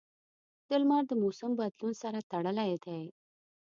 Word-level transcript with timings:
•لمر 0.81 1.03
د 1.07 1.11
موسم 1.21 1.51
بدلون 1.59 1.93
سره 2.01 2.19
تړلی 2.31 2.71
دی. 2.85 3.01